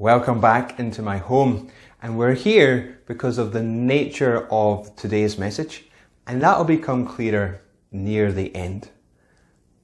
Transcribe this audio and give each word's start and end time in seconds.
Welcome 0.00 0.40
back 0.40 0.78
into 0.78 1.02
my 1.02 1.18
home. 1.18 1.72
And 2.00 2.16
we're 2.16 2.34
here 2.34 3.00
because 3.06 3.36
of 3.36 3.52
the 3.52 3.64
nature 3.64 4.46
of 4.48 4.94
today's 4.94 5.36
message, 5.36 5.86
and 6.24 6.40
that'll 6.40 6.62
become 6.62 7.04
clearer 7.04 7.62
near 7.90 8.30
the 8.30 8.54
end. 8.54 8.90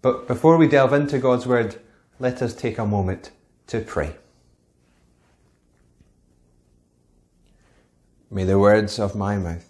But 0.03 0.29
before 0.29 0.57
we 0.57 0.69
delve 0.69 0.93
into 0.93 1.19
God's 1.19 1.49
Word, 1.49 1.81
let 2.21 2.41
us 2.43 2.55
take 2.55 2.79
a 2.79 2.87
moment 2.87 3.33
to 3.67 3.81
pray. 3.81 4.15
May 8.31 8.45
the 8.45 8.61
words 8.61 9.01
of 9.01 9.17
my 9.17 9.37
mouth 9.37 9.69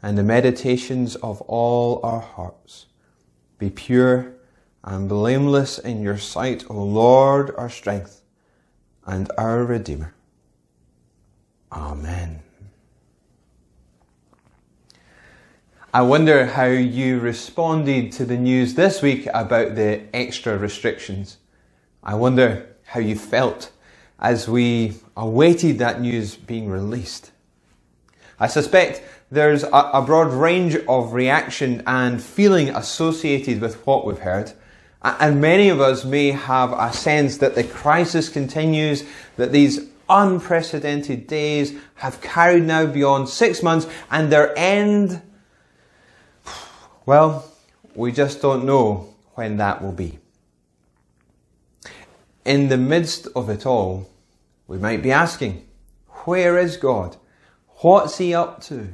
and 0.00 0.16
the 0.16 0.22
meditations 0.22 1.14
of 1.16 1.42
all 1.42 2.00
our 2.02 2.20
hearts 2.20 2.86
be 3.58 3.68
pure 3.68 4.32
and 4.82 5.10
blameless 5.10 5.78
in 5.78 6.00
your 6.00 6.16
sight, 6.16 6.64
O 6.70 6.82
Lord, 6.82 7.54
our 7.58 7.68
strength 7.68 8.17
and 9.08 9.30
our 9.38 9.64
Redeemer. 9.64 10.14
Amen. 11.72 12.42
I 15.92 16.02
wonder 16.02 16.44
how 16.44 16.66
you 16.66 17.18
responded 17.18 18.12
to 18.12 18.26
the 18.26 18.36
news 18.36 18.74
this 18.74 19.00
week 19.00 19.26
about 19.32 19.74
the 19.74 20.02
extra 20.14 20.58
restrictions. 20.58 21.38
I 22.04 22.14
wonder 22.14 22.76
how 22.84 23.00
you 23.00 23.16
felt 23.16 23.72
as 24.18 24.48
we 24.48 24.96
awaited 25.16 25.78
that 25.78 26.00
news 26.00 26.36
being 26.36 26.68
released. 26.68 27.30
I 28.38 28.46
suspect 28.46 29.02
there's 29.30 29.64
a, 29.64 30.02
broad 30.04 30.32
range 30.32 30.76
of 30.86 31.12
reaction 31.14 31.82
and 31.86 32.22
feeling 32.22 32.68
associated 32.68 33.60
with 33.60 33.86
what 33.86 34.06
we've 34.06 34.18
heard. 34.18 34.52
And 35.02 35.40
many 35.40 35.68
of 35.68 35.80
us 35.80 36.04
may 36.04 36.32
have 36.32 36.72
a 36.72 36.92
sense 36.92 37.38
that 37.38 37.54
the 37.54 37.64
crisis 37.64 38.28
continues, 38.28 39.04
that 39.36 39.52
these 39.52 39.88
unprecedented 40.08 41.26
days 41.26 41.74
have 41.96 42.20
carried 42.20 42.64
now 42.64 42.86
beyond 42.86 43.28
six 43.28 43.62
months 43.62 43.86
and 44.10 44.32
their 44.32 44.56
end, 44.58 45.22
well, 47.06 47.50
we 47.94 48.10
just 48.10 48.42
don't 48.42 48.64
know 48.64 49.14
when 49.34 49.56
that 49.58 49.82
will 49.82 49.92
be. 49.92 50.18
In 52.44 52.68
the 52.68 52.78
midst 52.78 53.28
of 53.36 53.48
it 53.50 53.66
all, 53.66 54.08
we 54.66 54.78
might 54.78 55.02
be 55.02 55.12
asking, 55.12 55.66
where 56.24 56.58
is 56.58 56.76
God? 56.76 57.16
What's 57.82 58.18
He 58.18 58.34
up 58.34 58.62
to? 58.64 58.88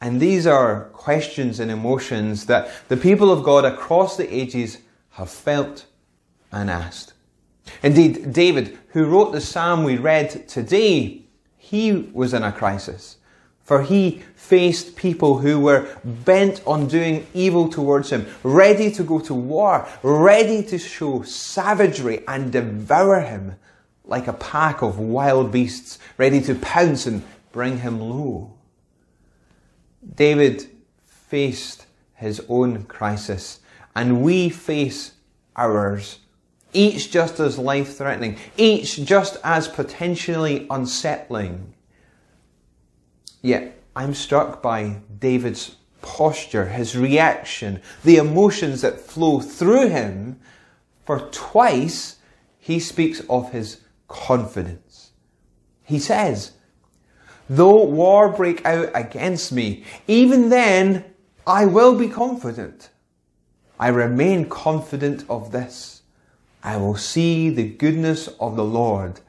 And 0.00 0.20
these 0.20 0.46
are 0.46 0.86
questions 0.92 1.60
and 1.60 1.70
emotions 1.70 2.46
that 2.46 2.68
the 2.88 2.96
people 2.96 3.30
of 3.30 3.44
God 3.44 3.64
across 3.64 4.16
the 4.16 4.32
ages 4.34 4.78
have 5.16 5.30
felt 5.30 5.86
and 6.52 6.70
asked. 6.70 7.14
Indeed, 7.82 8.32
David, 8.32 8.78
who 8.88 9.06
wrote 9.06 9.32
the 9.32 9.40
psalm 9.40 9.82
we 9.82 9.96
read 9.96 10.48
today, 10.48 11.22
he 11.56 11.92
was 12.12 12.34
in 12.34 12.42
a 12.42 12.52
crisis. 12.52 13.16
For 13.64 13.82
he 13.82 14.22
faced 14.36 14.94
people 14.94 15.38
who 15.38 15.58
were 15.58 15.88
bent 16.04 16.62
on 16.66 16.86
doing 16.86 17.26
evil 17.34 17.68
towards 17.68 18.10
him, 18.10 18.26
ready 18.44 18.90
to 18.92 19.02
go 19.02 19.18
to 19.20 19.34
war, 19.34 19.88
ready 20.02 20.62
to 20.64 20.78
show 20.78 21.22
savagery 21.22 22.22
and 22.28 22.52
devour 22.52 23.20
him 23.20 23.56
like 24.04 24.28
a 24.28 24.34
pack 24.34 24.82
of 24.82 24.98
wild 24.98 25.50
beasts, 25.50 25.98
ready 26.16 26.40
to 26.42 26.54
pounce 26.54 27.06
and 27.06 27.24
bring 27.50 27.78
him 27.78 27.98
low. 27.98 28.52
David 30.14 30.66
faced 31.04 31.86
his 32.14 32.40
own 32.48 32.84
crisis, 32.84 33.60
and 33.96 34.20
we 34.20 34.50
face 34.50 35.12
ours, 35.56 36.18
each 36.74 37.10
just 37.10 37.40
as 37.40 37.58
life 37.58 37.96
threatening, 37.96 38.36
each 38.58 39.02
just 39.02 39.38
as 39.42 39.66
potentially 39.66 40.66
unsettling. 40.68 41.72
Yet, 43.40 43.80
I'm 43.96 44.12
struck 44.12 44.60
by 44.60 44.98
David's 45.18 45.76
posture, 46.02 46.66
his 46.66 46.94
reaction, 46.94 47.80
the 48.04 48.18
emotions 48.18 48.82
that 48.82 49.00
flow 49.00 49.40
through 49.40 49.88
him, 49.88 50.40
for 51.06 51.20
twice 51.30 52.16
he 52.58 52.78
speaks 52.78 53.22
of 53.30 53.52
his 53.52 53.80
confidence. 54.08 55.12
He 55.84 55.98
says, 55.98 56.52
Though 57.48 57.84
war 57.84 58.28
break 58.28 58.62
out 58.66 58.90
against 58.92 59.52
me, 59.52 59.84
even 60.06 60.50
then 60.50 61.06
I 61.46 61.64
will 61.64 61.94
be 61.96 62.08
confident. 62.08 62.90
I 63.78 63.88
remain 63.88 64.48
confident 64.48 65.24
of 65.28 65.52
this. 65.52 66.02
I 66.62 66.76
will 66.76 66.96
see 66.96 67.50
the 67.50 67.68
goodness 67.68 68.28
of 68.40 68.56
the 68.56 68.64
Lord 68.64 69.20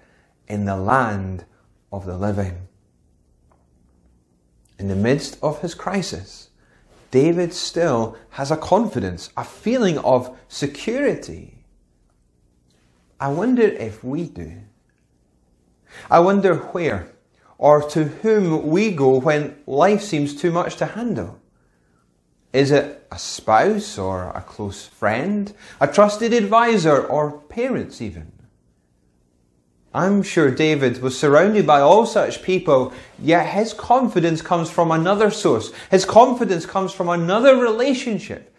in 0.47 0.65
the 0.65 0.77
land 0.77 1.45
of 1.91 2.05
the 2.05 2.17
living. 2.17 2.67
In 4.79 4.87
the 4.87 4.95
midst 4.95 5.37
of 5.41 5.61
his 5.61 5.73
crisis, 5.73 6.49
David 7.11 7.53
still 7.53 8.17
has 8.31 8.51
a 8.51 8.57
confidence, 8.57 9.29
a 9.35 9.43
feeling 9.43 9.97
of 9.99 10.37
security. 10.47 11.63
I 13.19 13.29
wonder 13.29 13.63
if 13.63 14.03
we 14.03 14.27
do. 14.27 14.61
I 16.09 16.19
wonder 16.19 16.55
where 16.55 17.11
or 17.57 17.81
to 17.89 18.03
whom 18.05 18.67
we 18.67 18.91
go 18.91 19.19
when 19.19 19.57
life 19.65 20.01
seems 20.01 20.39
too 20.39 20.51
much 20.51 20.75
to 20.77 20.85
handle? 20.85 21.39
Is 22.53 22.71
it 22.71 23.05
a 23.11 23.19
spouse 23.19 23.97
or 23.97 24.29
a 24.29 24.41
close 24.41 24.85
friend, 24.85 25.53
a 25.79 25.87
trusted 25.87 26.33
advisor 26.33 27.05
or 27.05 27.39
parents 27.39 28.01
even? 28.01 28.31
I'm 29.93 30.21
sure 30.21 30.51
David 30.51 31.01
was 31.01 31.17
surrounded 31.17 31.65
by 31.65 31.81
all 31.81 32.05
such 32.05 32.43
people, 32.43 32.93
yet 33.17 33.47
his 33.47 33.73
confidence 33.73 34.41
comes 34.41 34.69
from 34.69 34.91
another 34.91 35.31
source. 35.31 35.71
His 35.89 36.05
confidence 36.05 36.65
comes 36.65 36.93
from 36.93 37.09
another 37.09 37.55
relationship. 37.55 38.53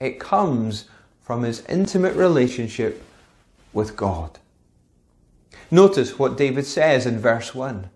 It 0.00 0.20
comes 0.20 0.88
from 1.22 1.44
his 1.44 1.64
intimate 1.66 2.14
relationship 2.14 3.02
with 3.72 3.96
God. 3.96 4.38
Notice 5.70 6.18
what 6.18 6.36
David 6.36 6.66
says 6.66 7.06
in 7.06 7.18
verse 7.18 7.54
1. 7.54 7.88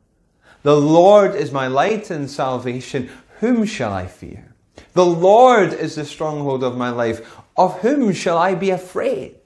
The 0.63 0.77
Lord 0.77 1.35
is 1.35 1.53
my 1.53 1.67
light 1.67 2.11
and 2.11 2.31
salvation. 2.31 3.11
Whom 3.41 3.67
shall 3.67 3.93
I 3.93 4.07
fear? 4.07 4.56
The 4.93 5.07
Lord 5.07 5.73
is 5.73 5.95
the 5.95 6.05
stronghold 6.05 6.63
of 6.65 6.77
my 6.77 6.91
life. 6.91 7.37
Of 7.57 7.81
whom 7.81 8.13
shall 8.13 8.39
I 8.39 8.55
be 8.55 8.71
afraid? 8.71 9.37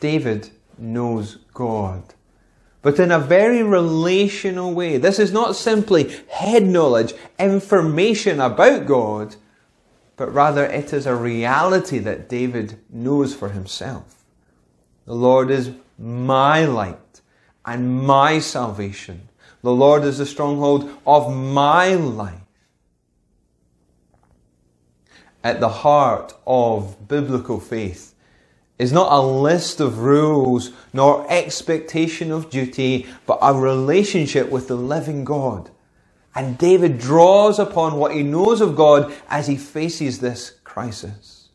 David 0.00 0.50
knows 0.76 1.36
God, 1.54 2.02
but 2.82 2.98
in 2.98 3.12
a 3.12 3.18
very 3.18 3.62
relational 3.62 4.74
way. 4.74 4.98
This 4.98 5.18
is 5.18 5.32
not 5.32 5.54
simply 5.54 6.12
head 6.28 6.66
knowledge, 6.66 7.14
information 7.38 8.40
about 8.40 8.86
God, 8.86 9.36
but 10.16 10.34
rather 10.34 10.66
it 10.66 10.92
is 10.92 11.06
a 11.06 11.14
reality 11.14 11.98
that 12.00 12.28
David 12.28 12.80
knows 12.90 13.34
for 13.34 13.50
himself. 13.50 14.24
The 15.06 15.14
Lord 15.14 15.50
is 15.50 15.70
my 15.98 16.64
light 16.64 17.20
and 17.64 18.02
my 18.02 18.40
salvation. 18.40 19.28
The 19.62 19.72
Lord 19.72 20.02
is 20.02 20.18
the 20.18 20.26
stronghold 20.26 20.90
of 21.06 21.32
my 21.32 21.94
life. 21.94 22.41
At 25.44 25.60
the 25.60 25.68
heart 25.68 26.34
of 26.46 27.08
biblical 27.08 27.60
faith 27.60 28.14
is 28.78 28.92
not 28.92 29.12
a 29.12 29.20
list 29.20 29.80
of 29.80 29.98
rules 29.98 30.70
nor 30.92 31.26
expectation 31.30 32.30
of 32.30 32.50
duty, 32.50 33.06
but 33.26 33.38
a 33.42 33.54
relationship 33.54 34.50
with 34.50 34.68
the 34.68 34.76
living 34.76 35.24
God. 35.24 35.70
And 36.34 36.56
David 36.56 36.98
draws 36.98 37.58
upon 37.58 37.96
what 37.96 38.14
he 38.14 38.22
knows 38.22 38.60
of 38.60 38.76
God 38.76 39.12
as 39.28 39.46
he 39.46 39.56
faces 39.56 40.20
this 40.20 40.52
crisis. 40.64 41.50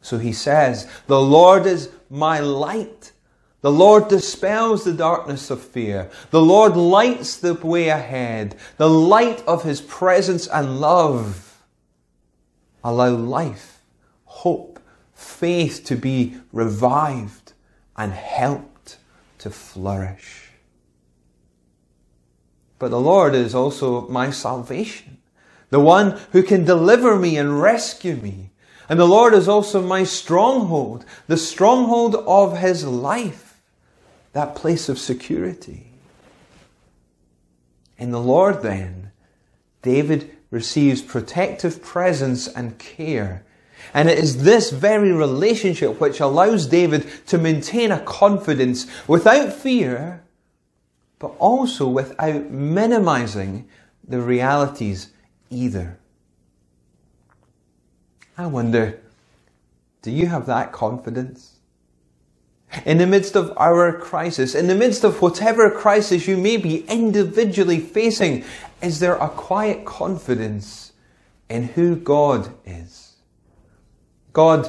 So 0.00 0.18
he 0.18 0.32
says, 0.32 0.88
The 1.06 1.20
Lord 1.20 1.66
is 1.66 1.90
my 2.08 2.40
light 2.40 3.12
the 3.60 3.72
Lord 3.72 4.06
dispels 4.06 4.84
the 4.84 4.92
darkness 4.92 5.50
of 5.50 5.60
fear. 5.60 6.10
The 6.30 6.40
Lord 6.40 6.76
lights 6.76 7.36
the 7.36 7.54
way 7.54 7.88
ahead. 7.88 8.54
The 8.76 8.88
light 8.88 9.42
of 9.48 9.64
His 9.64 9.80
presence 9.80 10.46
and 10.46 10.80
love 10.80 11.47
allow 12.82 13.10
life, 13.10 13.82
hope, 14.24 14.80
faith 15.14 15.84
to 15.86 15.96
be 15.96 16.36
revived 16.52 17.52
and 17.96 18.12
helped 18.12 18.98
to 19.38 19.50
flourish. 19.50 20.50
But 22.78 22.90
the 22.90 23.00
Lord 23.00 23.34
is 23.34 23.54
also 23.54 24.06
my 24.08 24.30
salvation, 24.30 25.18
the 25.70 25.80
one 25.80 26.18
who 26.32 26.42
can 26.42 26.64
deliver 26.64 27.16
me 27.16 27.36
and 27.36 27.60
rescue 27.60 28.16
me. 28.16 28.50
And 28.88 28.98
the 28.98 29.04
Lord 29.04 29.34
is 29.34 29.48
also 29.48 29.82
my 29.82 30.04
stronghold, 30.04 31.04
the 31.26 31.36
stronghold 31.36 32.14
of 32.14 32.58
His 32.58 32.84
life 32.84 33.48
that 34.32 34.54
place 34.54 34.88
of 34.88 34.98
security. 34.98 35.90
In 37.96 38.12
the 38.12 38.20
Lord, 38.20 38.62
then, 38.62 39.10
David 39.82 40.36
receives 40.50 41.02
protective 41.02 41.82
presence 41.82 42.48
and 42.48 42.78
care. 42.78 43.44
And 43.94 44.08
it 44.08 44.18
is 44.18 44.44
this 44.44 44.70
very 44.70 45.12
relationship 45.12 46.00
which 46.00 46.20
allows 46.20 46.66
David 46.66 47.06
to 47.26 47.38
maintain 47.38 47.90
a 47.92 48.00
confidence 48.00 48.86
without 49.06 49.52
fear, 49.52 50.24
but 51.18 51.34
also 51.38 51.88
without 51.88 52.50
minimizing 52.50 53.68
the 54.06 54.20
realities 54.20 55.12
either. 55.50 55.98
I 58.36 58.46
wonder, 58.46 59.00
do 60.02 60.10
you 60.10 60.26
have 60.26 60.46
that 60.46 60.72
confidence? 60.72 61.57
In 62.84 62.98
the 62.98 63.06
midst 63.06 63.34
of 63.34 63.52
our 63.56 63.92
crisis, 63.92 64.54
in 64.54 64.66
the 64.66 64.74
midst 64.74 65.02
of 65.02 65.22
whatever 65.22 65.70
crisis 65.70 66.28
you 66.28 66.36
may 66.36 66.58
be 66.58 66.84
individually 66.86 67.80
facing, 67.80 68.44
is 68.82 69.00
there 69.00 69.16
a 69.16 69.28
quiet 69.28 69.84
confidence 69.86 70.92
in 71.48 71.64
who 71.64 71.96
God 71.96 72.52
is? 72.66 73.16
God 74.32 74.68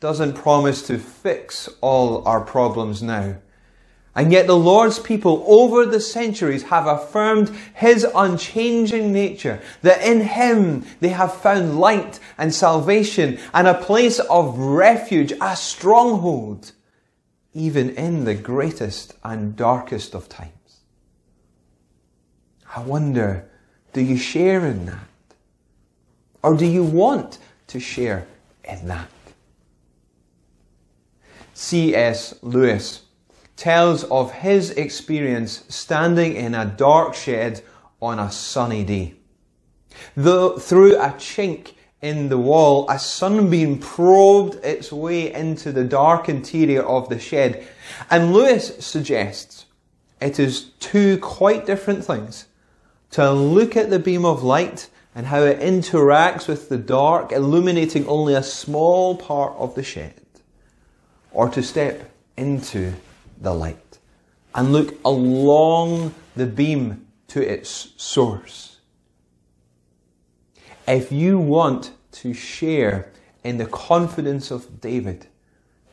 doesn't 0.00 0.34
promise 0.34 0.86
to 0.88 0.98
fix 0.98 1.68
all 1.80 2.26
our 2.26 2.40
problems 2.40 3.02
now. 3.02 3.36
And 4.14 4.32
yet 4.32 4.48
the 4.48 4.56
Lord's 4.56 4.98
people 4.98 5.44
over 5.46 5.86
the 5.86 6.00
centuries 6.00 6.64
have 6.64 6.88
affirmed 6.88 7.50
His 7.74 8.04
unchanging 8.16 9.12
nature, 9.12 9.60
that 9.82 10.02
in 10.02 10.22
Him 10.22 10.84
they 10.98 11.10
have 11.10 11.34
found 11.34 11.78
light 11.78 12.18
and 12.36 12.52
salvation 12.52 13.38
and 13.54 13.68
a 13.68 13.74
place 13.74 14.18
of 14.18 14.58
refuge, 14.58 15.32
a 15.40 15.54
stronghold, 15.54 16.72
even 17.54 17.90
in 17.90 18.24
the 18.24 18.34
greatest 18.34 19.14
and 19.24 19.56
darkest 19.56 20.14
of 20.14 20.28
times. 20.28 20.52
I 22.74 22.80
wonder, 22.80 23.48
do 23.92 24.00
you 24.00 24.16
share 24.16 24.66
in 24.66 24.86
that? 24.86 25.08
Or 26.42 26.56
do 26.56 26.66
you 26.66 26.84
want 26.84 27.38
to 27.68 27.80
share 27.80 28.26
in 28.64 28.86
that? 28.88 29.08
C.S. 31.54 32.34
Lewis 32.42 33.02
tells 33.56 34.04
of 34.04 34.30
his 34.32 34.70
experience 34.70 35.64
standing 35.68 36.36
in 36.36 36.54
a 36.54 36.64
dark 36.64 37.14
shed 37.14 37.62
on 38.00 38.20
a 38.20 38.30
sunny 38.30 38.84
day. 38.84 39.14
Though 40.16 40.58
through 40.58 40.96
a 40.96 41.08
chink 41.10 41.72
in 42.00 42.28
the 42.28 42.38
wall, 42.38 42.88
a 42.88 42.98
sunbeam 42.98 43.78
probed 43.78 44.64
its 44.64 44.92
way 44.92 45.32
into 45.32 45.72
the 45.72 45.84
dark 45.84 46.28
interior 46.28 46.82
of 46.82 47.08
the 47.08 47.18
shed. 47.18 47.66
And 48.10 48.32
Lewis 48.32 48.84
suggests 48.84 49.66
it 50.20 50.38
is 50.38 50.70
two 50.80 51.18
quite 51.18 51.66
different 51.66 52.04
things 52.04 52.46
to 53.10 53.32
look 53.32 53.76
at 53.76 53.90
the 53.90 53.98
beam 53.98 54.24
of 54.24 54.42
light 54.42 54.90
and 55.14 55.26
how 55.26 55.42
it 55.42 55.58
interacts 55.58 56.46
with 56.46 56.68
the 56.68 56.78
dark, 56.78 57.32
illuminating 57.32 58.06
only 58.06 58.34
a 58.34 58.42
small 58.42 59.16
part 59.16 59.54
of 59.56 59.74
the 59.74 59.82
shed, 59.82 60.20
or 61.32 61.48
to 61.48 61.62
step 61.62 62.10
into 62.36 62.92
the 63.40 63.52
light 63.52 63.98
and 64.54 64.72
look 64.72 64.94
along 65.04 66.14
the 66.36 66.46
beam 66.46 67.06
to 67.28 67.40
its 67.40 67.92
source. 67.96 68.67
If 70.88 71.12
you 71.12 71.38
want 71.38 71.92
to 72.12 72.32
share 72.32 73.12
in 73.44 73.58
the 73.58 73.66
confidence 73.66 74.50
of 74.50 74.80
David, 74.80 75.26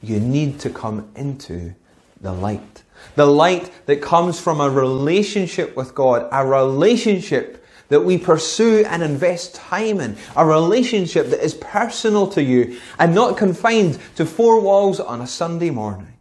you 0.01 0.21
need 0.21 0.57
to 0.61 0.69
come 0.69 1.09
into 1.17 1.75
the 2.21 2.31
light. 2.31 2.83
The 3.15 3.25
light 3.25 3.71
that 3.87 4.01
comes 4.01 4.39
from 4.39 4.61
a 4.61 4.69
relationship 4.69 5.75
with 5.75 5.93
God, 5.93 6.29
a 6.31 6.47
relationship 6.47 7.65
that 7.89 8.05
we 8.05 8.17
pursue 8.17 8.85
and 8.87 9.03
invest 9.03 9.53
time 9.55 9.99
in, 9.99 10.15
a 10.33 10.45
relationship 10.45 11.27
that 11.27 11.43
is 11.43 11.55
personal 11.55 12.27
to 12.27 12.41
you 12.41 12.79
and 12.97 13.13
not 13.13 13.35
confined 13.35 13.99
to 14.15 14.25
four 14.25 14.61
walls 14.61 15.01
on 15.01 15.19
a 15.19 15.27
Sunday 15.27 15.71
morning. 15.71 16.17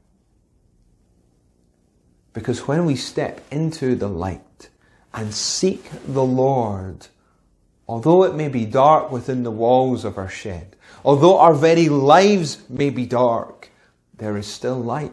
Because 2.33 2.67
when 2.67 2.85
we 2.85 2.97
step 2.97 3.41
into 3.53 3.95
the 3.95 4.09
light 4.09 4.69
and 5.15 5.33
seek 5.33 5.89
the 6.09 6.25
Lord, 6.25 7.07
although 7.87 8.25
it 8.25 8.35
may 8.35 8.49
be 8.49 8.65
dark 8.65 9.11
within 9.11 9.43
the 9.43 9.51
walls 9.51 10.05
of 10.05 10.19
our 10.19 10.29
shed, 10.29 10.77
although 11.05 11.39
our 11.39 11.55
very 11.55 11.89
lives 11.89 12.63
may 12.69 12.91
be 12.91 13.07
dark, 13.07 13.71
there 14.17 14.37
is 14.37 14.47
still 14.47 14.81
light. 14.81 15.13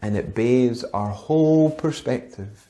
And 0.00 0.16
it 0.16 0.34
bathes 0.34 0.82
our 0.84 1.10
whole 1.10 1.70
perspective 1.70 2.66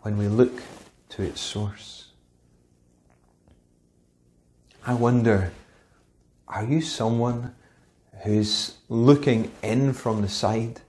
when 0.00 0.16
we 0.16 0.26
look 0.28 0.62
to 1.10 1.22
its 1.22 1.40
source. 1.40 2.08
I 4.86 4.94
wonder, 4.94 5.52
are 6.48 6.64
you 6.64 6.80
someone 6.80 7.54
who's 8.22 8.76
looking 8.88 9.50
in 9.62 9.92
from 9.92 10.22
the 10.22 10.28
side? 10.28 10.80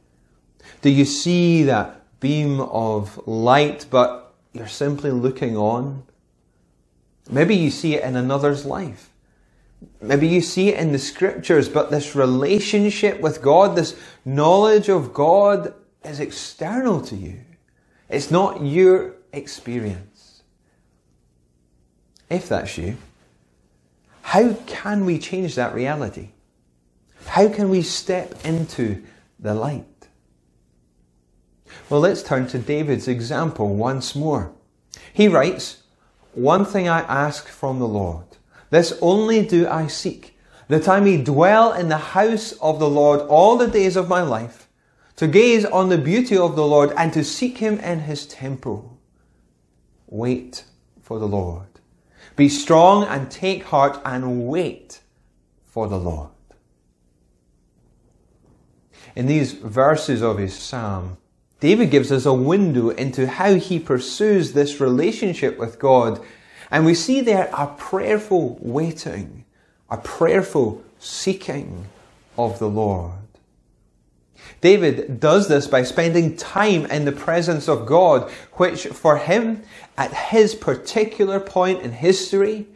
Do 0.82 0.90
you 0.90 1.06
see 1.06 1.64
that 1.64 2.20
beam 2.20 2.60
of 2.62 3.20
light, 3.28 3.86
but 3.90 4.25
you're 4.56 4.68
simply 4.68 5.12
looking 5.12 5.58
on? 5.58 6.04
Maybe 7.30 7.56
you 7.56 7.70
see 7.70 7.96
it 7.96 8.04
in 8.04 8.16
another's 8.16 8.66
life. 8.66 9.10
Maybe 10.02 10.28
you 10.28 10.42
see 10.42 10.70
it 10.70 10.80
in 10.80 10.92
the 10.92 11.00
scriptures, 11.00 11.68
but 11.68 11.92
this 11.92 12.16
relationship 12.16 13.20
with 13.20 13.42
God, 13.42 13.76
this 13.76 14.00
knowledge 14.24 14.90
of 14.90 15.14
God 15.14 15.74
is 16.04 16.20
external 16.20 17.02
to 17.02 17.16
you. 17.16 17.42
It's 18.10 18.32
not 18.32 18.62
your 18.62 19.16
experience. 19.34 20.44
If 22.30 22.48
that's 22.50 22.78
you, 22.78 22.98
how 24.22 24.54
can 24.66 25.06
we 25.06 25.20
change 25.20 25.56
that 25.56 25.76
reality? 25.76 26.30
How 27.26 27.50
can 27.50 27.70
we 27.70 27.82
step 27.82 28.46
into 28.46 29.04
the 29.40 29.54
light? 29.54 29.86
Well, 31.90 32.02
let's 32.02 32.24
turn 32.24 32.48
to 32.48 32.60
David's 32.60 33.08
example 33.08 33.76
once 33.76 34.16
more. 34.16 34.52
He 35.14 35.28
writes, 35.28 35.84
One 36.34 36.66
thing 36.66 36.88
I 36.88 37.02
ask 37.02 37.48
from 37.48 37.80
the 37.80 37.88
Lord, 37.88 38.26
this 38.70 38.98
only 39.02 39.46
do 39.46 39.68
I 39.68 39.88
seek, 39.88 40.38
that 40.68 40.88
I 40.88 41.00
may 41.00 41.22
dwell 41.22 41.74
in 41.74 41.90
the 41.90 41.98
house 41.98 42.54
of 42.54 42.80
the 42.80 42.90
Lord 42.90 43.22
all 43.22 43.58
the 43.58 43.68
days 43.68 43.96
of 43.96 44.10
my 44.10 44.22
life, 44.22 44.68
to 45.18 45.28
gaze 45.28 45.64
on 45.66 45.90
the 45.90 45.98
beauty 45.98 46.38
of 46.38 46.56
the 46.56 46.66
Lord 46.66 46.92
and 46.98 47.14
to 47.14 47.24
seek 47.24 47.60
him 47.60 47.80
in 47.80 48.02
his 48.02 48.26
temple. 48.26 48.98
Wait 50.08 50.66
for 51.02 51.20
the 51.20 51.28
Lord. 51.28 51.68
Be 52.36 52.50
strong 52.50 53.06
and 53.06 53.32
take 53.32 53.64
heart 53.66 54.02
and 54.04 54.48
wait 54.48 55.02
for 55.64 55.88
the 55.88 55.98
Lord. 55.98 56.32
In 59.16 59.28
these 59.28 59.54
verses 59.54 60.22
of 60.22 60.38
his 60.38 60.54
psalm, 60.54 61.18
David 61.66 61.90
gives 61.90 62.12
us 62.12 62.28
a 62.28 62.32
window 62.32 62.90
into 62.90 63.26
how 63.26 63.56
he 63.56 63.80
pursues 63.80 64.54
this 64.54 64.80
relationship 64.80 65.58
with 65.58 65.80
God. 65.80 66.24
And 66.70 66.86
we 66.86 66.94
see 66.94 67.22
there 67.22 67.50
a 67.52 67.66
prayerful 67.66 68.60
waiting, 68.62 69.46
a 69.90 69.98
prayerful 69.98 70.84
seeking 71.00 71.88
of 72.38 72.60
the 72.60 72.70
Lord. 72.70 73.14
David 74.62 75.20
does 75.20 75.48
this 75.48 75.66
by 75.66 75.82
spending 75.82 76.38
time 76.38 76.86
in 76.86 77.06
the 77.06 77.12
presence 77.12 77.68
of 77.68 77.88
God, 77.88 78.30
which 78.54 78.86
for 78.86 79.18
him, 79.18 79.64
at 79.98 80.14
his 80.14 80.54
particular 80.54 81.40
point 81.40 81.82
in 81.82 81.94
history, 81.94 82.68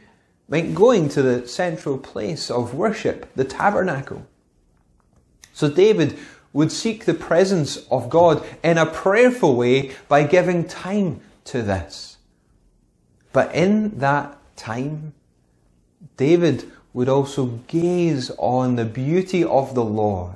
meant 0.48 0.74
going 0.74 1.10
to 1.10 1.22
the 1.22 1.48
central 1.48 2.00
place 2.00 2.50
of 2.50 2.74
worship, 2.74 3.32
the 3.36 3.46
tabernacle. 3.46 4.26
So 5.54 5.70
David 5.70 6.18
would 6.54 6.72
seek 6.72 7.06
the 7.06 7.14
presence 7.14 7.78
of 7.92 8.10
God 8.10 8.44
in 8.64 8.78
a 8.78 8.86
prayerful 8.86 9.56
way 9.56 9.92
by 10.08 10.24
giving 10.24 10.66
time 10.66 11.22
to 11.46 11.62
this. 11.62 12.18
But 13.32 13.54
in 13.54 14.00
that 14.00 14.38
time, 14.56 15.14
David 16.18 16.72
would 16.94 17.10
also 17.10 17.46
gaze 17.68 18.32
on 18.38 18.76
the 18.76 18.86
beauty 18.86 19.44
of 19.44 19.76
the 19.76 19.84
Lord. 19.84 20.36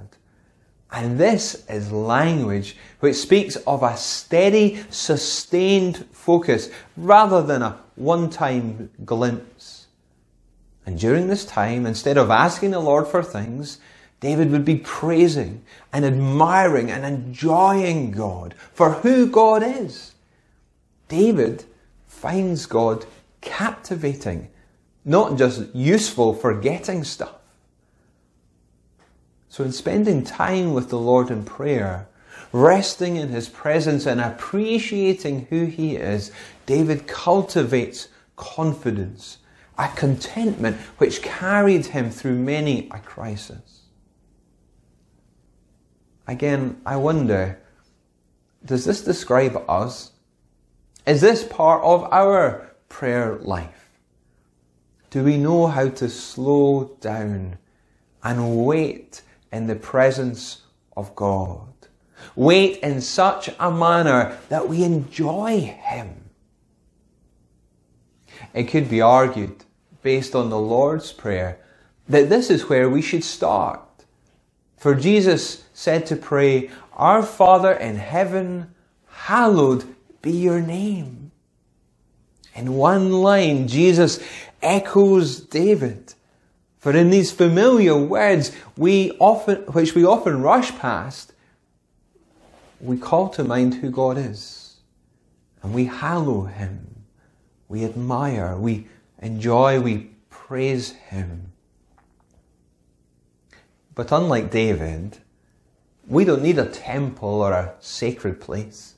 And 0.91 1.17
this 1.17 1.65
is 1.67 1.91
language 1.91 2.77
which 2.99 3.15
speaks 3.15 3.55
of 3.55 3.81
a 3.81 3.97
steady, 3.97 4.83
sustained 4.91 6.05
focus 6.11 6.69
rather 6.95 7.41
than 7.41 7.63
a 7.63 7.79
one 7.95 8.29
time 8.29 8.91
glimpse. 9.03 9.87
And 10.85 10.99
during 10.99 11.27
this 11.27 11.45
time, 11.45 11.85
instead 11.87 12.17
of 12.17 12.29
asking 12.29 12.71
the 12.71 12.79
Lord 12.79 13.07
for 13.07 13.23
things, 13.23 13.79
David 14.23 14.51
would 14.51 14.63
be 14.63 14.77
praising 14.77 15.65
and 15.91 16.05
admiring 16.05 16.89
and 16.89 17.05
enjoying 17.05 18.11
God 18.11 18.55
for 18.71 18.93
who 18.93 19.27
God 19.27 19.61
is. 19.61 20.13
David 21.09 21.65
finds 22.07 22.65
God 22.65 23.05
captivating, 23.41 24.47
not 25.03 25.37
just 25.37 25.75
useful 25.75 26.33
for 26.33 26.57
getting 26.57 27.03
stuff. 27.03 27.35
So, 29.49 29.65
in 29.65 29.73
spending 29.73 30.23
time 30.23 30.73
with 30.73 30.87
the 30.87 30.97
Lord 30.97 31.29
in 31.29 31.43
prayer, 31.43 32.07
resting 32.53 33.17
in 33.17 33.27
His 33.27 33.49
presence 33.49 34.05
and 34.05 34.21
appreciating 34.21 35.47
who 35.49 35.65
He 35.65 35.97
is, 35.97 36.31
David 36.65 37.07
cultivates 37.07 38.07
confidence 38.37 39.39
a 39.77 39.89
contentment 39.89 40.77
which 40.97 41.21
carried 41.21 41.87
him 41.87 42.09
through 42.09 42.35
many 42.35 42.87
a 42.91 42.99
crisis. 42.99 43.82
Again, 46.27 46.81
I 46.85 46.95
wonder, 46.95 47.59
does 48.63 48.85
this 48.85 49.01
describe 49.01 49.61
us? 49.67 50.11
Is 51.05 51.19
this 51.19 51.43
part 51.43 51.83
of 51.83 52.03
our 52.13 52.71
prayer 52.87 53.35
life? 53.41 53.89
Do 55.09 55.23
we 55.23 55.37
know 55.37 55.67
how 55.67 55.89
to 55.89 56.09
slow 56.09 56.95
down 57.01 57.57
and 58.23 58.65
wait 58.65 59.21
in 59.51 59.67
the 59.67 59.75
presence 59.75 60.61
of 60.95 61.13
God? 61.15 61.67
Wait 62.35 62.77
in 62.79 63.01
such 63.01 63.49
a 63.59 63.69
manner 63.69 64.39
that 64.47 64.69
we 64.69 64.83
enjoy 64.83 65.59
Him. 65.59 66.29
It 68.53 68.63
could 68.63 68.89
be 68.89 69.01
argued, 69.01 69.65
based 70.01 70.35
on 70.35 70.49
the 70.49 70.59
Lord's 70.59 71.11
Prayer, 71.11 71.59
that 72.07 72.29
this 72.29 72.49
is 72.49 72.69
where 72.69 72.89
we 72.89 73.01
should 73.01 73.23
start. 73.23 73.82
For 74.83 74.95
Jesus 74.95 75.63
said 75.73 76.07
to 76.07 76.17
pray, 76.17 76.69
Our 76.91 77.23
Father 77.23 77.71
in 77.71 77.95
heaven, 77.95 78.75
hallowed 79.07 79.85
be 80.21 80.31
your 80.33 80.59
name. 80.59 81.31
In 82.53 82.73
one 82.73 83.09
line, 83.09 83.69
Jesus 83.69 84.19
echoes 84.61 85.39
David. 85.39 86.15
For 86.79 86.93
in 86.93 87.11
these 87.11 87.31
familiar 87.31 87.95
words, 87.95 88.51
we 88.75 89.11
often, 89.19 89.61
which 89.67 89.95
we 89.95 90.03
often 90.03 90.41
rush 90.41 90.77
past, 90.77 91.31
we 92.81 92.97
call 92.97 93.29
to 93.29 93.45
mind 93.45 93.75
who 93.75 93.89
God 93.89 94.17
is. 94.17 94.81
And 95.61 95.73
we 95.73 95.85
hallow 95.85 96.41
Him. 96.41 97.05
We 97.69 97.85
admire, 97.85 98.57
we 98.57 98.89
enjoy, 99.21 99.79
we 99.79 100.09
praise 100.29 100.91
Him. 100.91 101.52
But 103.95 104.11
unlike 104.11 104.51
David, 104.51 105.17
we 106.07 106.25
don't 106.25 106.43
need 106.43 106.59
a 106.59 106.65
temple 106.65 107.41
or 107.41 107.51
a 107.51 107.75
sacred 107.79 108.41
place. 108.41 108.95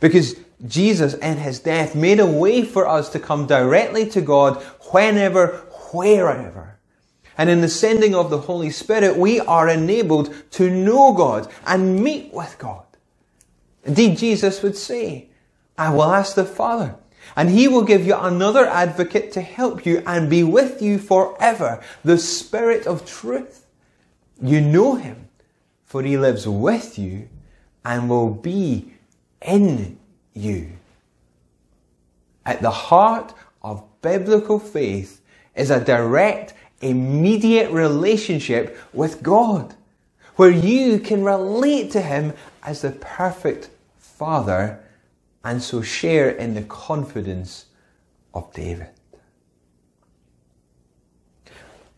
Because 0.00 0.36
Jesus 0.66 1.14
in 1.14 1.38
His 1.38 1.60
death 1.60 1.94
made 1.94 2.20
a 2.20 2.26
way 2.26 2.62
for 2.62 2.86
us 2.86 3.08
to 3.10 3.18
come 3.18 3.46
directly 3.46 4.08
to 4.10 4.20
God 4.20 4.62
whenever, 4.92 5.48
wherever. 5.92 6.78
And 7.36 7.50
in 7.50 7.60
the 7.60 7.68
sending 7.68 8.14
of 8.14 8.30
the 8.30 8.38
Holy 8.38 8.70
Spirit, 8.70 9.16
we 9.16 9.40
are 9.40 9.68
enabled 9.68 10.34
to 10.52 10.70
know 10.70 11.12
God 11.12 11.50
and 11.66 12.02
meet 12.02 12.32
with 12.32 12.56
God. 12.58 12.84
Indeed, 13.84 14.18
Jesus 14.18 14.62
would 14.62 14.76
say, 14.76 15.28
I 15.76 15.92
will 15.92 16.04
ask 16.04 16.36
the 16.36 16.44
Father, 16.44 16.94
and 17.34 17.50
he 17.50 17.66
will 17.66 17.82
give 17.82 18.06
you 18.06 18.14
another 18.14 18.66
advocate 18.66 19.32
to 19.32 19.40
help 19.40 19.84
you 19.84 20.02
and 20.06 20.30
be 20.30 20.44
with 20.44 20.80
you 20.80 20.98
forever, 20.98 21.82
the 22.04 22.18
Spirit 22.18 22.86
of 22.86 23.04
truth. 23.04 23.63
You 24.44 24.60
know 24.60 24.96
him, 24.96 25.30
for 25.86 26.02
he 26.02 26.18
lives 26.18 26.46
with 26.46 26.98
you 26.98 27.30
and 27.82 28.10
will 28.10 28.28
be 28.28 28.92
in 29.40 29.98
you. 30.34 30.72
At 32.44 32.60
the 32.60 32.70
heart 32.70 33.32
of 33.62 33.82
biblical 34.02 34.58
faith 34.58 35.22
is 35.54 35.70
a 35.70 35.82
direct, 35.82 36.52
immediate 36.82 37.70
relationship 37.70 38.78
with 38.92 39.22
God, 39.22 39.74
where 40.36 40.50
you 40.50 40.98
can 40.98 41.24
relate 41.24 41.90
to 41.92 42.02
him 42.02 42.34
as 42.62 42.82
the 42.82 42.90
perfect 42.90 43.70
Father 43.96 44.78
and 45.42 45.62
so 45.62 45.80
share 45.80 46.28
in 46.28 46.52
the 46.52 46.64
confidence 46.64 47.64
of 48.34 48.52
David. 48.52 48.90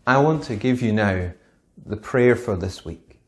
I 0.07 0.19
want 0.19 0.45
to 0.45 0.55
give 0.55 0.81
you 0.81 0.93
now 0.93 1.33
the 1.85 1.97
prayer 1.97 2.37
for 2.37 2.57
this 2.57 2.85
week. 2.85 3.19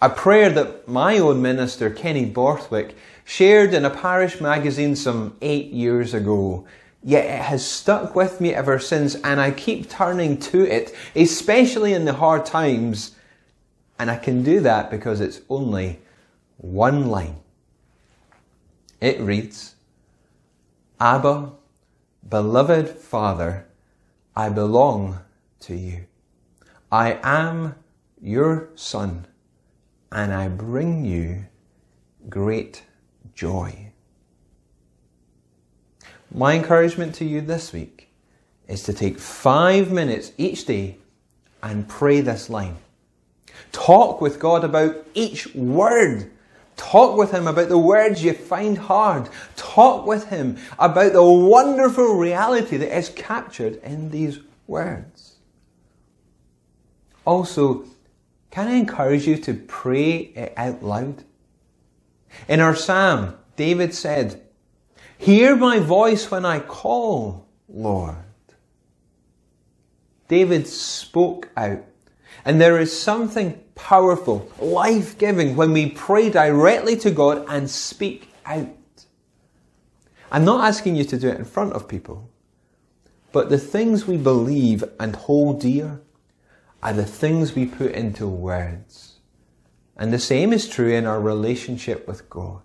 A 0.00 0.10
prayer 0.10 0.50
that 0.50 0.88
my 0.88 1.18
own 1.18 1.42
minister, 1.42 1.88
Kenny 1.90 2.24
Borthwick, 2.24 2.96
shared 3.24 3.72
in 3.72 3.84
a 3.84 3.90
parish 3.90 4.40
magazine 4.40 4.96
some 4.96 5.36
eight 5.40 5.70
years 5.70 6.12
ago. 6.12 6.66
Yet 7.04 7.24
it 7.24 7.42
has 7.42 7.66
stuck 7.66 8.14
with 8.14 8.40
me 8.40 8.54
ever 8.54 8.78
since, 8.78 9.14
and 9.16 9.40
I 9.40 9.50
keep 9.50 9.88
turning 9.88 10.38
to 10.38 10.64
it, 10.64 10.94
especially 11.14 11.92
in 11.92 12.04
the 12.04 12.14
hard 12.14 12.46
times. 12.46 13.16
And 13.98 14.10
I 14.10 14.16
can 14.16 14.42
do 14.42 14.60
that 14.60 14.90
because 14.90 15.20
it's 15.20 15.40
only 15.48 16.00
one 16.56 17.06
line. 17.08 17.36
It 19.00 19.20
reads, 19.20 19.74
Abba, 21.00 21.52
beloved 22.28 22.88
Father, 22.88 23.66
I 24.34 24.48
belong 24.48 25.18
to 25.60 25.76
you. 25.76 26.06
I 26.90 27.18
am 27.22 27.74
your 28.22 28.70
Son, 28.76 29.26
and 30.10 30.32
I 30.32 30.48
bring 30.48 31.04
you 31.04 31.46
great 32.28 32.84
joy. 33.34 33.90
My 36.34 36.54
encouragement 36.54 37.14
to 37.16 37.24
you 37.24 37.40
this 37.40 37.72
week 37.72 38.08
is 38.68 38.82
to 38.84 38.92
take 38.92 39.18
five 39.18 39.90
minutes 39.90 40.32
each 40.38 40.64
day 40.64 40.98
and 41.62 41.88
pray 41.88 42.20
this 42.20 42.48
line. 42.48 42.76
Talk 43.72 44.20
with 44.20 44.38
God 44.38 44.64
about 44.64 44.96
each 45.14 45.54
word 45.54 46.30
Talk 46.76 47.16
with 47.16 47.30
him 47.30 47.46
about 47.46 47.68
the 47.68 47.78
words 47.78 48.24
you 48.24 48.32
find 48.32 48.76
hard. 48.76 49.28
Talk 49.56 50.06
with 50.06 50.28
him 50.28 50.58
about 50.78 51.12
the 51.12 51.22
wonderful 51.22 52.14
reality 52.16 52.76
that 52.76 52.96
is 52.96 53.08
captured 53.10 53.76
in 53.82 54.10
these 54.10 54.40
words. 54.66 55.36
Also, 57.24 57.84
can 58.52 58.68
I 58.68 58.74
encourage 58.74 59.26
you 59.26 59.38
to 59.38 59.54
pray 59.54 60.16
it 60.18 60.52
out 60.58 60.82
loud? 60.82 61.24
In 62.48 62.60
our 62.60 62.76
psalm, 62.76 63.34
David 63.56 63.94
said, 63.94 64.42
Hear 65.16 65.56
my 65.56 65.78
voice 65.78 66.30
when 66.30 66.44
I 66.44 66.60
call, 66.60 67.48
Lord. 67.66 68.16
David 70.28 70.68
spoke 70.68 71.48
out 71.56 71.82
and 72.44 72.60
there 72.60 72.78
is 72.78 72.98
something 72.98 73.58
powerful, 73.74 74.50
life 74.58 75.16
giving 75.16 75.56
when 75.56 75.72
we 75.72 75.88
pray 75.88 76.28
directly 76.28 76.96
to 76.98 77.10
God 77.10 77.46
and 77.48 77.70
speak 77.70 78.28
out. 78.44 78.68
I'm 80.30 80.44
not 80.44 80.64
asking 80.64 80.96
you 80.96 81.04
to 81.04 81.18
do 81.18 81.28
it 81.28 81.38
in 81.38 81.44
front 81.46 81.72
of 81.72 81.88
people, 81.88 82.28
but 83.32 83.48
the 83.48 83.58
things 83.58 84.06
we 84.06 84.18
believe 84.18 84.84
and 85.00 85.16
hold 85.16 85.60
dear 85.60 86.00
are 86.82 86.92
the 86.92 87.04
things 87.04 87.54
we 87.54 87.66
put 87.66 87.92
into 87.92 88.26
words. 88.26 89.20
And 89.96 90.12
the 90.12 90.18
same 90.18 90.52
is 90.52 90.68
true 90.68 90.90
in 90.90 91.06
our 91.06 91.20
relationship 91.20 92.08
with 92.08 92.28
God. 92.28 92.62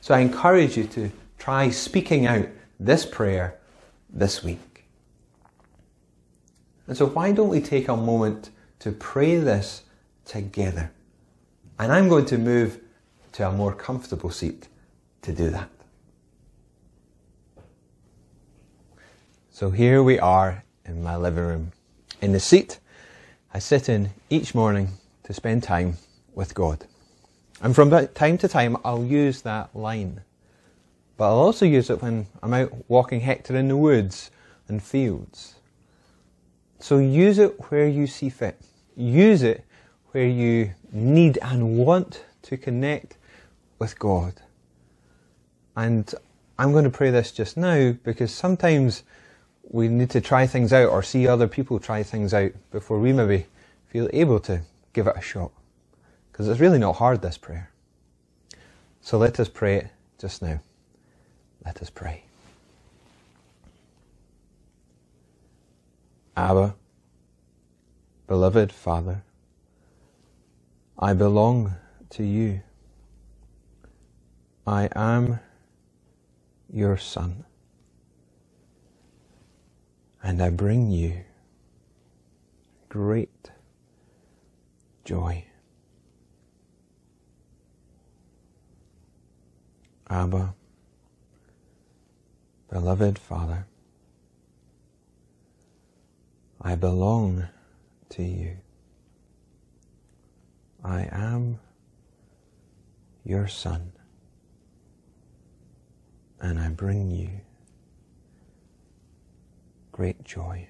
So 0.00 0.14
I 0.14 0.20
encourage 0.20 0.76
you 0.76 0.84
to 0.88 1.10
try 1.38 1.70
speaking 1.70 2.26
out 2.26 2.46
this 2.78 3.06
prayer 3.06 3.58
this 4.10 4.44
week. 4.44 4.84
And 6.86 6.96
so, 6.96 7.06
why 7.06 7.32
don't 7.32 7.48
we 7.48 7.60
take 7.60 7.88
a 7.88 7.96
moment 7.96 8.50
to 8.80 8.92
pray 8.92 9.36
this 9.36 9.82
together? 10.26 10.92
And 11.78 11.90
I'm 11.90 12.08
going 12.08 12.26
to 12.26 12.38
move 12.38 12.80
to 13.32 13.48
a 13.48 13.52
more 13.52 13.74
comfortable 13.74 14.30
seat 14.30 14.68
to 15.22 15.32
do 15.32 15.48
that. 15.50 15.70
So, 19.50 19.70
here 19.70 20.02
we 20.02 20.18
are 20.18 20.62
in 20.84 21.02
my 21.02 21.16
living 21.16 21.44
room. 21.44 21.72
In 22.20 22.32
the 22.32 22.40
seat 22.40 22.78
I 23.56 23.60
sit 23.60 23.88
in 23.88 24.10
each 24.30 24.52
morning 24.52 24.88
to 25.22 25.32
spend 25.32 25.62
time 25.62 25.96
with 26.34 26.56
God. 26.56 26.86
And 27.62 27.72
from 27.72 27.88
time 28.08 28.36
to 28.38 28.48
time, 28.48 28.76
I'll 28.84 29.04
use 29.04 29.42
that 29.42 29.76
line. 29.76 30.22
But 31.16 31.26
I'll 31.26 31.38
also 31.38 31.64
use 31.64 31.88
it 31.88 32.02
when 32.02 32.26
I'm 32.42 32.52
out 32.52 32.72
walking 32.88 33.20
Hector 33.20 33.54
in 33.54 33.68
the 33.68 33.76
woods 33.76 34.32
and 34.66 34.82
fields. 34.82 35.54
So 36.80 36.98
use 36.98 37.38
it 37.38 37.70
where 37.70 37.86
you 37.86 38.08
see 38.08 38.28
fit. 38.28 38.60
Use 38.96 39.44
it 39.44 39.64
where 40.10 40.26
you 40.26 40.72
need 40.90 41.38
and 41.40 41.78
want 41.78 42.24
to 42.42 42.56
connect 42.56 43.16
with 43.78 43.96
God. 44.00 44.34
And 45.76 46.12
I'm 46.58 46.72
going 46.72 46.84
to 46.84 46.90
pray 46.90 47.12
this 47.12 47.30
just 47.30 47.56
now 47.56 47.92
because 48.02 48.34
sometimes 48.34 49.04
we 49.70 49.88
need 49.88 50.10
to 50.10 50.20
try 50.20 50.46
things 50.46 50.72
out 50.72 50.88
or 50.88 51.02
see 51.02 51.26
other 51.26 51.48
people 51.48 51.78
try 51.78 52.02
things 52.02 52.32
out 52.34 52.52
before 52.70 52.98
we 52.98 53.12
maybe 53.12 53.46
feel 53.88 54.08
able 54.12 54.40
to 54.40 54.62
give 54.92 55.06
it 55.06 55.16
a 55.16 55.20
shot. 55.20 55.50
Because 56.30 56.48
it's 56.48 56.60
really 56.60 56.78
not 56.78 56.96
hard, 56.96 57.22
this 57.22 57.38
prayer. 57.38 57.70
So 59.00 59.18
let 59.18 59.38
us 59.38 59.48
pray 59.48 59.76
it 59.76 59.86
just 60.18 60.42
now. 60.42 60.60
Let 61.64 61.80
us 61.82 61.90
pray. 61.90 62.24
Abba, 66.36 66.74
beloved 68.26 68.72
Father, 68.72 69.22
I 70.98 71.12
belong 71.12 71.74
to 72.10 72.24
you. 72.24 72.62
I 74.66 74.88
am 74.96 75.38
your 76.72 76.96
Son. 76.96 77.44
And 80.26 80.42
I 80.42 80.48
bring 80.48 80.90
you 80.90 81.20
great 82.88 83.50
joy. 85.04 85.44
Abba, 90.08 90.54
beloved 92.70 93.18
Father, 93.18 93.66
I 96.58 96.76
belong 96.76 97.48
to 98.08 98.22
you. 98.22 98.56
I 100.82 101.06
am 101.12 101.60
your 103.24 103.46
Son, 103.46 103.92
and 106.40 106.58
I 106.58 106.70
bring 106.70 107.10
you 107.10 107.42
great 109.94 110.24
joy. 110.24 110.66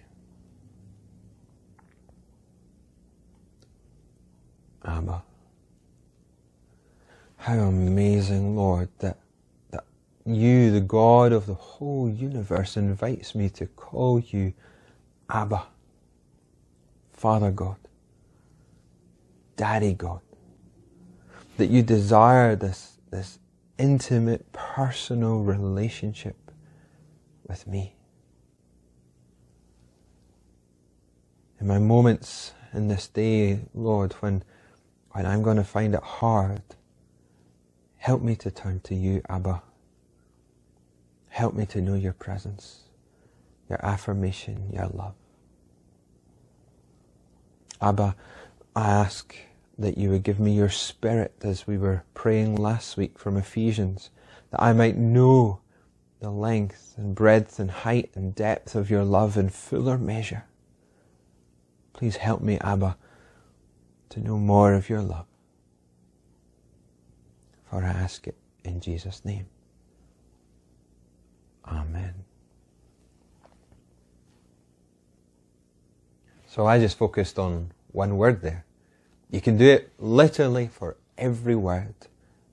Abba. 4.84 5.22
How 7.38 7.54
amazing, 7.54 8.54
Lord, 8.54 8.90
that, 8.98 9.16
that 9.70 9.84
you, 10.26 10.70
the 10.70 10.82
God 10.82 11.32
of 11.32 11.46
the 11.46 11.54
whole 11.54 12.06
universe, 12.06 12.76
invites 12.76 13.34
me 13.34 13.48
to 13.48 13.64
call 13.64 14.20
you 14.20 14.52
Abba, 15.30 15.68
Father 17.14 17.50
God, 17.50 17.76
Daddy 19.56 19.94
God. 19.94 20.20
That 21.56 21.70
you 21.70 21.82
desire 21.82 22.56
this, 22.56 22.98
this 23.10 23.38
intimate, 23.78 24.52
personal 24.52 25.38
relationship 25.38 26.36
with 27.48 27.66
me. 27.66 27.93
In 31.64 31.68
my 31.68 31.78
moments 31.78 32.52
in 32.75 32.88
this 32.88 33.09
day, 33.09 33.61
Lord, 33.73 34.12
when 34.21 34.44
when 35.12 35.25
I'm 35.25 35.42
going 35.42 35.56
to 35.56 35.64
find 35.64 35.94
it 35.94 36.02
hard, 36.02 36.61
help 37.97 38.21
me 38.21 38.37
to 38.37 38.50
turn 38.50 38.80
to 38.80 38.94
you, 38.94 39.23
Abba. 39.30 39.62
Help 41.28 41.54
me 41.54 41.64
to 41.64 41.80
know 41.80 41.94
your 41.94 42.12
presence, 42.12 42.90
your 43.71 43.83
affirmation, 43.83 44.68
your 44.75 44.88
love. 44.88 45.14
Abba, 47.80 48.14
I 48.76 48.90
ask 48.90 49.35
that 49.78 49.97
you 49.97 50.11
would 50.11 50.23
give 50.23 50.38
me 50.38 50.52
your 50.52 50.68
spirit 50.68 51.33
as 51.40 51.66
we 51.66 51.78
were 51.78 52.04
praying 52.12 52.56
last 52.56 52.99
week 52.99 53.18
from 53.18 53.38
Ephesians, 53.38 54.11
that 54.50 54.62
I 54.62 54.75
might 54.75 54.99
know 54.99 55.61
the 56.21 56.30
length 56.30 56.92
and 56.99 57.14
breadth 57.14 57.59
and 57.59 57.71
height 57.71 58.11
and 58.14 58.35
depth 58.35 58.75
of 58.75 58.90
your 58.90 59.02
love 59.02 59.38
in 59.38 59.49
fuller 59.49 59.97
measure. 59.97 60.44
Please 61.94 62.16
help 62.16 62.42
me, 62.42 62.58
Abba, 62.60 62.96
to 64.10 64.20
know 64.20 64.36
more 64.36 64.74
of 64.74 64.90
your 64.90 65.00
love. 65.00 65.26
For 67.70 67.82
I 67.82 67.88
ask 67.88 68.26
it 68.26 68.36
in 68.64 68.80
Jesus' 68.80 69.24
name. 69.24 69.46
Amen. 71.66 72.14
So 76.46 76.66
I 76.66 76.78
just 76.78 76.98
focused 76.98 77.38
on 77.38 77.72
one 77.92 78.16
word 78.16 78.42
there. 78.42 78.64
You 79.30 79.40
can 79.40 79.56
do 79.56 79.66
it 79.66 79.90
literally 79.98 80.68
for 80.68 80.96
every 81.16 81.56
word, 81.56 81.94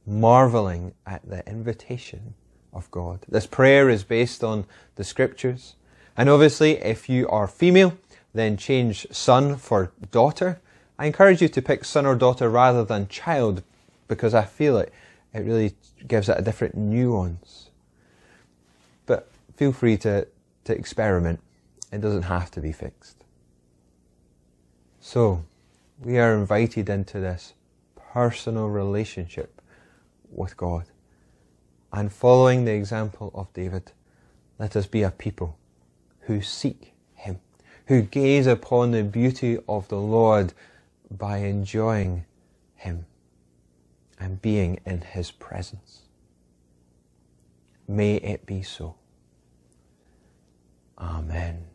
marveling 0.08 0.94
at 1.06 1.28
the 1.28 1.48
invitation 1.48 2.36
of 2.74 2.90
God. 2.90 3.20
This 3.28 3.46
prayer 3.46 3.90
is 3.90 4.04
based 4.04 4.44
on 4.44 4.66
the 4.96 5.04
scriptures. 5.04 5.76
And 6.18 6.30
obviously, 6.30 6.78
if 6.78 7.10
you 7.10 7.28
are 7.30 7.48
female, 7.48 7.98
then 8.34 8.58
change 8.58 9.08
son 9.12 9.58
for 9.58 9.92
daughter. 10.12 10.62
I 10.98 11.06
encourage 11.06 11.42
you 11.42 11.48
to 11.50 11.62
pick 11.62 11.84
son 11.86 12.06
or 12.06 12.16
daughter 12.16 12.50
rather 12.50 12.84
than 12.84 13.08
child 13.08 13.64
because 14.08 14.34
I 14.34 14.44
feel 14.44 14.78
it, 14.78 14.94
it 15.34 15.40
really 15.40 15.74
gives 16.08 16.30
it 16.30 16.38
a 16.38 16.42
different 16.42 16.76
nuance. 16.76 17.70
But 19.06 19.30
feel 19.56 19.72
free 19.72 19.98
to, 19.98 20.28
to 20.66 20.76
experiment. 20.76 21.40
It 21.92 22.02
doesn't 22.02 22.24
have 22.24 22.52
to 22.52 22.62
be 22.62 22.72
fixed. 22.72 23.24
So, 25.00 25.44
we 26.00 26.20
are 26.20 26.36
invited 26.36 26.90
into 26.90 27.20
this 27.20 27.54
personal 28.14 28.68
relationship 28.68 29.62
with 30.32 30.56
God. 30.58 30.86
And 31.92 32.12
following 32.12 32.66
the 32.66 32.72
example 32.72 33.32
of 33.34 33.52
David, 33.54 33.92
let 34.60 34.76
us 34.76 34.86
be 34.86 35.04
a 35.04 35.12
people 35.12 35.58
who 36.22 36.42
seek 36.42 36.94
who 37.88 38.02
gaze 38.02 38.48
upon 38.48 38.92
the 38.92 39.04
beauty 39.04 39.58
of 39.68 39.88
the 39.88 40.00
Lord 40.00 40.54
by 41.10 41.38
enjoying 41.38 42.26
Him 42.76 43.06
and 44.20 44.42
being 44.42 44.80
in 44.86 45.02
His 45.02 45.32
presence. 45.32 46.02
May 47.88 48.16
it 48.16 48.46
be 48.46 48.62
so. 48.62 48.96
Amen. 50.98 51.66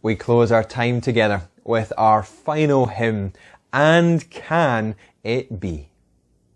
We 0.00 0.16
close 0.16 0.50
our 0.50 0.64
time 0.64 1.00
together 1.00 1.42
with 1.64 1.92
our 1.96 2.22
final 2.22 2.86
hymn, 2.86 3.32
And 3.72 4.28
Can 4.30 4.96
It 5.22 5.60
Be? 5.60 5.91